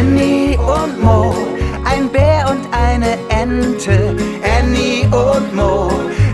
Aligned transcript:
Annie 0.00 0.56
und 0.56 0.98
Mo, 1.02 1.34
ein 1.84 2.08
Bär 2.08 2.48
und 2.48 2.66
eine 2.72 3.18
Ente. 3.28 4.16
Annie 4.58 5.04
und 5.04 5.54
Mo, 5.54 5.90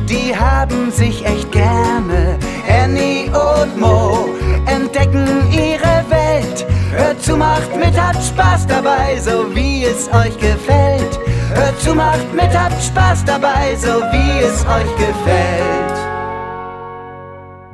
die 0.08 0.32
haben 0.37 0.92
sich 0.92 1.27
echt 1.27 1.50
gerne. 1.50 2.38
Annie 2.68 3.26
und 3.26 3.76
Mo 3.76 4.29
entdecken 4.66 5.26
ihre 5.50 6.04
Welt. 6.08 6.64
Hört 6.93 7.21
zu, 7.21 7.37
macht 7.37 7.75
mit, 7.75 8.00
habt 8.00 8.23
Spaß 8.23 8.68
dabei, 8.68 9.18
so 9.18 9.52
wie 9.52 9.85
es 9.85 10.07
euch 10.12 10.39
gefällt. 10.39 11.19
Hört 11.53 11.80
zu, 11.80 11.93
macht 11.93 12.33
mit, 12.33 12.57
habt 12.57 12.80
Spaß 12.80 13.25
dabei, 13.25 13.75
so 13.75 14.01
wie 14.12 14.45
es 14.45 14.64
euch 14.64 14.96
gefällt. 14.96 15.98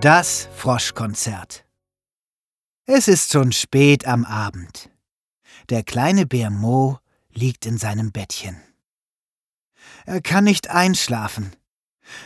Das 0.01 0.49
Froschkonzert. 0.57 1.67
Es 2.87 3.09
ist 3.09 3.31
schon 3.31 3.53
spät 3.53 4.07
am 4.07 4.25
Abend. 4.25 4.92
Der 5.68 5.82
kleine 5.82 6.26
Bär 6.26 6.50
Mo 6.50 6.98
liegt 7.30 7.66
in 7.66 7.79
seinem 7.79 8.12
Bettchen. 8.12 8.61
Er 10.04 10.21
kann 10.21 10.44
nicht 10.44 10.71
einschlafen. 10.71 11.54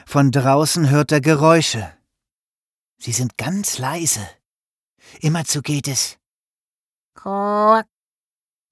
Von 0.07 0.33
draußen 0.33 0.91
hört 0.91 1.13
er 1.13 1.21
Geräusche. 1.21 1.93
Sie 2.99 3.13
sind 3.13 3.37
ganz 3.37 3.79
leise. 3.79 4.27
Immerzu 5.21 5.63
geht 5.63 5.89
es. 5.89 6.19
Quack, 7.15 7.87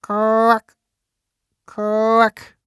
quack, 0.02 0.76
quack. 1.66 2.59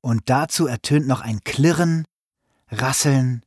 Und 0.00 0.28
dazu 0.28 0.66
ertönt 0.66 1.06
noch 1.06 1.20
ein 1.20 1.42
Klirren, 1.44 2.04
Rasseln, 2.68 3.44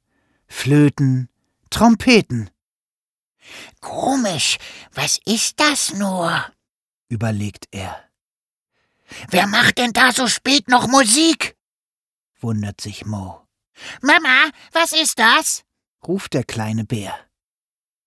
Flöten, 0.47 1.29
Trompeten. 1.69 2.49
Komisch, 3.81 4.57
was 4.93 5.19
ist 5.25 5.59
das 5.59 5.93
nur? 5.93 6.43
Überlegt 7.09 7.67
er. 7.71 7.95
Wer 9.29 9.47
macht 9.47 9.77
denn 9.77 9.93
da 9.93 10.11
so 10.11 10.27
spät 10.27 10.67
noch 10.67 10.87
Musik? 10.87 11.55
wundert 12.39 12.81
sich 12.81 13.05
Mo. 13.05 13.47
Mama, 14.01 14.49
was 14.71 14.93
ist 14.93 15.19
das? 15.19 15.63
ruft 16.05 16.33
der 16.33 16.43
kleine 16.43 16.85
Bär. 16.85 17.13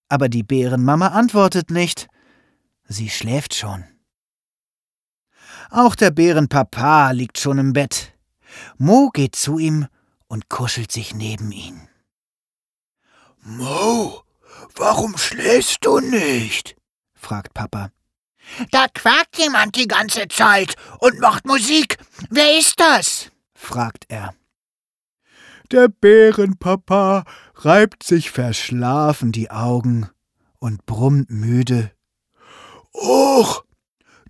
Aber 0.08 0.28
die 0.28 0.42
Bärenmama 0.42 1.08
antwortet 1.08 1.70
nicht. 1.70 2.08
Sie 2.84 3.10
schläft 3.10 3.54
schon. 3.54 3.84
Auch 5.70 5.94
der 5.94 6.10
Bärenpapa 6.10 7.10
liegt 7.10 7.38
schon 7.38 7.58
im 7.58 7.72
Bett. 7.72 8.14
Mo 8.78 9.10
geht 9.10 9.36
zu 9.36 9.58
ihm 9.58 9.86
und 10.26 10.48
kuschelt 10.48 10.90
sich 10.90 11.14
neben 11.14 11.52
ihn. 11.52 11.88
Mo, 13.40 14.22
warum 14.76 15.18
schläfst 15.18 15.84
du 15.84 16.00
nicht? 16.00 16.76
fragt 17.14 17.52
Papa. 17.52 17.90
Da 18.70 18.86
quakt 18.88 19.38
jemand 19.38 19.76
die 19.76 19.88
ganze 19.88 20.28
Zeit 20.28 20.76
und 21.00 21.20
macht 21.20 21.46
Musik. 21.46 21.98
Wer 22.30 22.58
ist 22.58 22.80
das? 22.80 23.30
fragt 23.54 24.04
er. 24.08 24.34
Der 25.70 25.88
Bärenpapa 25.88 27.24
reibt 27.54 28.02
sich 28.02 28.30
verschlafen 28.30 29.32
die 29.32 29.50
Augen 29.50 30.08
und 30.58 30.86
brummt 30.86 31.30
müde. 31.30 31.92
Och, 32.94 33.64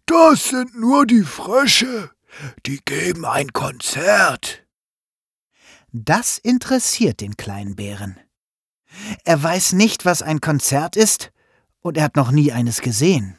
das 0.07 0.49
sind 0.49 0.79
nur 0.79 1.07
die 1.07 1.23
Frösche, 1.23 2.11
die 2.67 2.81
geben 2.85 3.25
ein 3.25 3.53
Konzert. 3.53 4.65
Das 5.93 6.39
interessiert 6.39 7.21
den 7.21 7.37
kleinen 7.37 7.77
Bären. 7.77 8.19
Er 9.25 9.43
weiß 9.43 9.75
nicht, 9.75 10.05
was 10.05 10.23
ein 10.23 10.41
Konzert 10.41 10.97
ist, 10.97 11.31
und 11.81 11.97
er 11.97 12.05
hat 12.05 12.17
noch 12.17 12.33
nie 12.33 12.53
eines 12.53 12.81
gesehen. 12.81 13.38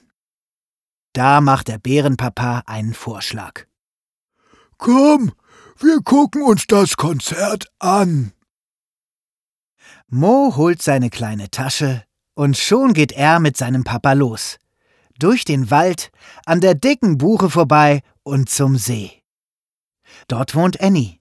Da 1.14 1.42
macht 1.42 1.68
der 1.68 1.80
Bärenpapa 1.80 2.64
einen 2.66 2.94
Vorschlag. 2.94 3.66
Komm, 4.78 5.34
wir 5.80 6.00
gucken 6.04 6.42
uns 6.42 6.66
das 6.68 6.98
Konzert 6.98 7.66
an. 7.80 8.34
Mo 10.08 10.56
holt 10.56 10.82
seine 10.82 11.10
kleine 11.10 11.50
Tasche 11.50 12.04
und 12.36 12.58
schon 12.58 12.94
geht 12.94 13.12
er 13.12 13.40
mit 13.40 13.58
seinem 13.58 13.84
Papa 13.84 14.14
los. 14.14 14.58
Durch 15.20 15.44
den 15.44 15.70
Wald, 15.70 16.12
an 16.46 16.62
der 16.62 16.76
dicken 16.76 17.18
Buche 17.18 17.50
vorbei 17.50 18.02
und 18.24 18.50
zum 18.50 18.78
See. 18.78 19.22
Dort 20.28 20.56
wohnt 20.56 20.80
Annie. 20.80 21.20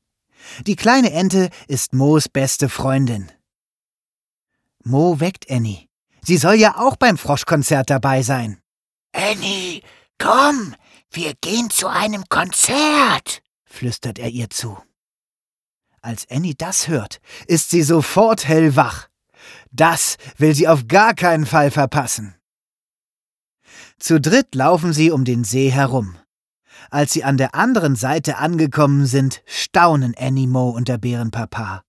Die 0.66 0.76
kleine 0.76 1.12
Ente 1.12 1.50
ist 1.66 1.92
Moos 1.92 2.28
beste 2.28 2.68
Freundin. 2.68 3.30
Mo 4.84 5.20
weckt 5.20 5.50
Annie. 5.50 5.88
Sie 6.22 6.36
soll 6.36 6.54
ja 6.54 6.76
auch 6.78 6.96
beim 6.96 7.18
Froschkonzert 7.18 7.90
dabei 7.90 8.22
sein. 8.22 8.60
Annie, 9.18 9.82
komm, 10.18 10.76
wir 11.10 11.34
gehen 11.40 11.70
zu 11.70 11.88
einem 11.88 12.28
Konzert, 12.28 13.42
flüstert 13.64 14.20
er 14.20 14.28
ihr 14.28 14.48
zu. 14.48 14.78
Als 16.00 16.30
Annie 16.30 16.54
das 16.54 16.86
hört, 16.86 17.20
ist 17.48 17.70
sie 17.70 17.82
sofort 17.82 18.46
hellwach. 18.46 19.08
Das 19.72 20.18
will 20.36 20.54
sie 20.54 20.68
auf 20.68 20.86
gar 20.86 21.14
keinen 21.14 21.46
Fall 21.46 21.72
verpassen. 21.72 22.36
Zu 23.98 24.20
dritt 24.20 24.54
laufen 24.54 24.92
sie 24.92 25.10
um 25.10 25.24
den 25.24 25.42
See 25.42 25.70
herum. 25.72 26.16
Als 26.88 27.12
sie 27.12 27.24
an 27.24 27.38
der 27.38 27.56
anderen 27.56 27.96
Seite 27.96 28.38
angekommen 28.38 29.06
sind, 29.06 29.42
staunen 29.46 30.14
Annie 30.16 30.46
Mo 30.46 30.70
und 30.70 30.86
der 30.86 30.98
Bärenpapa. 30.98 31.82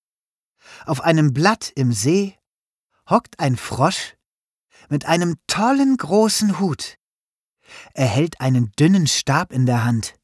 Auf 0.87 1.01
einem 1.01 1.31
Blatt 1.31 1.71
im 1.75 1.93
See 1.93 2.35
hockt 3.07 3.39
ein 3.39 3.55
Frosch 3.55 4.15
mit 4.89 5.05
einem 5.05 5.35
tollen 5.45 5.95
großen 5.95 6.59
Hut. 6.59 6.98
Er 7.93 8.07
hält 8.07 8.41
einen 8.41 8.71
dünnen 8.79 9.07
Stab 9.07 9.51
in 9.51 9.65
der 9.65 9.83
Hand. 9.83 10.15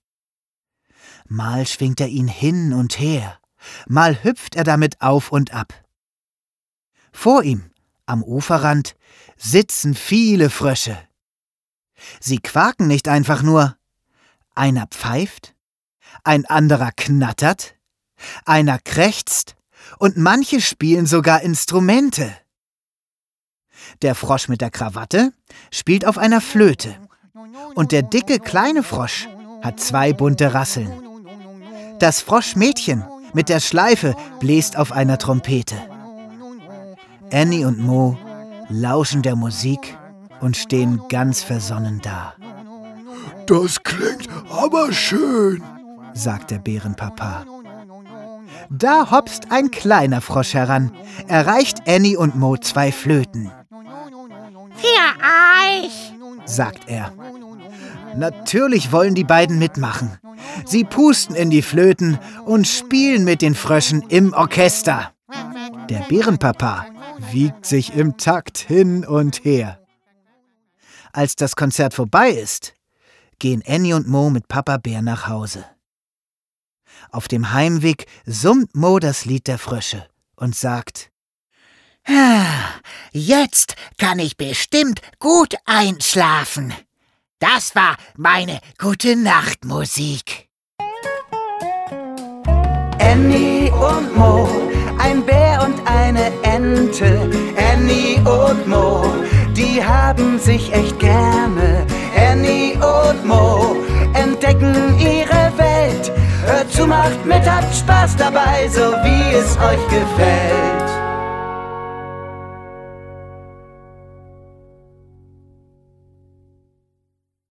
Mal 1.28 1.66
schwingt 1.66 2.00
er 2.00 2.08
ihn 2.08 2.28
hin 2.28 2.74
und 2.74 3.00
her, 3.00 3.40
mal 3.88 4.24
hüpft 4.24 4.56
er 4.56 4.64
damit 4.64 5.02
auf 5.02 5.32
und 5.32 5.54
ab. 5.54 5.74
Vor 7.12 7.44
ihm, 7.44 7.72
am 8.06 8.24
Uferrand, 8.24 8.96
sitzen 9.38 9.96
viele 9.96 10.50
Frösche. 10.50 10.98
Sie 12.20 12.38
quaken 12.38 12.88
nicht 12.88 13.08
einfach 13.08 13.42
nur. 13.42 13.78
Einer 14.54 14.88
pfeift, 14.88 15.56
ein 16.24 16.46
anderer 16.46 16.92
knattert, 16.92 17.76
einer 18.46 18.80
krächzt 18.80 19.56
und 20.00 20.18
manche 20.18 20.62
spielen 20.62 21.06
sogar 21.06 21.42
Instrumente. 21.42 22.36
Der 24.02 24.16
Frosch 24.16 24.48
mit 24.48 24.62
der 24.62 24.72
Krawatte 24.72 25.34
spielt 25.72 26.06
auf 26.06 26.18
einer 26.18 26.42
Flöte. 26.42 27.00
Und 27.76 27.92
der 27.92 28.02
dicke 28.02 28.40
kleine 28.40 28.84
Frosch 28.84 29.28
hat 29.62 29.80
zwei 29.80 30.14
bunte 30.14 30.54
Rasseln. 30.54 30.92
Das 32.00 32.22
Froschmädchen 32.22 33.04
mit 33.34 33.50
der 33.50 33.60
Schleife 33.60 34.16
bläst 34.40 34.78
auf 34.78 34.92
einer 34.92 35.18
Trompete. 35.18 35.76
Annie 37.32 37.66
und 37.66 37.80
Mo 37.80 38.18
lauschen 38.70 39.22
der 39.22 39.36
Musik 39.36 39.98
und 40.40 40.56
stehen 40.58 41.02
ganz 41.10 41.42
versonnen 41.44 42.02
da. 42.02 42.34
Das 43.48 43.84
klingt 43.84 44.30
aber 44.50 44.92
schön, 44.92 45.62
sagt 46.14 46.52
der 46.52 46.60
Bärenpapa. 46.60 47.46
Da 48.70 49.12
hopst 49.12 49.52
ein 49.52 49.70
kleiner 49.70 50.22
Frosch 50.22 50.54
heran, 50.54 50.92
erreicht 51.28 51.84
Annie 51.88 52.18
und 52.18 52.36
Mo 52.36 52.58
zwei 52.58 52.92
Flöten. 52.92 53.52
Für 54.76 55.84
euch, 55.84 56.14
sagt 56.46 56.88
er. 56.88 57.14
Natürlich 58.16 58.92
wollen 58.92 59.16
die 59.16 59.24
beiden 59.24 59.60
mitmachen. 59.60 60.18
Sie 60.66 60.84
pusten 60.84 61.36
in 61.36 61.50
die 61.50 61.62
Flöten 61.62 62.18
und 62.46 62.68
spielen 62.68 63.24
mit 63.24 63.42
den 63.42 63.56
Fröschen 63.56 64.04
im 64.10 64.34
Orchester. 64.34 65.12
Der 65.90 66.00
Bärenpapa 66.08 66.86
wiegt 67.32 67.66
sich 67.66 67.96
im 67.96 68.18
Takt 68.18 68.58
hin 68.58 69.06
und 69.06 69.44
her. 69.44 69.80
Als 71.12 71.36
das 71.36 71.56
Konzert 71.56 71.94
vorbei 71.94 72.30
ist, 72.30 72.74
gehen 73.40 73.64
Annie 73.68 73.96
und 73.96 74.08
Mo 74.08 74.30
mit 74.30 74.48
Papa 74.48 74.78
Bär 74.78 75.02
nach 75.02 75.28
Hause. 75.28 75.66
Auf 77.12 77.28
dem 77.28 77.54
Heimweg 77.54 78.06
summt 78.26 78.76
Mo 78.76 79.00
das 79.00 79.26
Lied 79.26 79.48
der 79.48 79.58
Frösche 79.58 80.06
und 80.36 80.56
sagt, 80.56 81.12
Jetzt 83.12 83.76
kann 83.98 84.20
ich 84.20 84.38
bestimmt 84.38 85.02
gut 85.20 85.56
einschlafen. 85.66 86.74
Das 87.40 87.76
war 87.76 87.98
meine 88.16 88.60
gute 88.78 89.16
Nachtmusik. 89.16 90.50
Annie 93.00 93.72
und 93.72 94.16
Mo, 94.16 94.48
ein 95.00 95.26
Bär 95.26 95.64
und 95.64 95.80
eine 95.88 96.32
Ente. 96.44 97.30
Annie 97.72 98.18
und 98.20 98.68
Mo, 98.68 99.04
die 99.56 99.84
haben 99.84 100.40
sich 100.40 100.72
echt 100.74 101.00
gerne. 101.00 101.86
Annie 102.16 102.74
und 102.76 103.26
Mo 103.26 103.76
entdecken 104.14 104.98
ihre 105.00 105.52
Welt. 105.58 106.12
Hört 106.46 106.72
zu, 106.72 106.86
macht 106.86 107.26
mit, 107.26 107.50
habt 107.50 107.76
Spaß 107.76 108.16
dabei, 108.18 108.68
so 108.70 108.92
wie 109.04 109.34
es 109.34 109.58
euch 109.58 109.88
gefällt. 109.88 110.85